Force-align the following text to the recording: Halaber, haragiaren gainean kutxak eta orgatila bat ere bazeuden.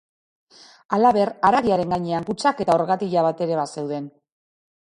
Halaber, 0.97 1.31
haragiaren 1.49 1.93
gainean 1.97 2.25
kutxak 2.31 2.65
eta 2.65 2.79
orgatila 2.81 3.29
bat 3.29 3.45
ere 3.49 3.61
bazeuden. 3.63 4.09